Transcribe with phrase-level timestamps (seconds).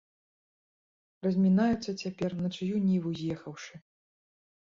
[1.27, 3.73] Размінаюцца цяпер на чыю ніву з'ехаўшы.